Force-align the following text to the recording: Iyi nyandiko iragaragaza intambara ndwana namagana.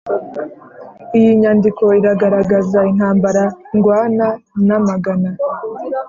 Iyi 1.17 1.31
nyandiko 1.41 1.83
iragaragaza 1.99 2.79
intambara 2.91 3.43
ndwana 3.77 4.27
namagana. 4.67 5.29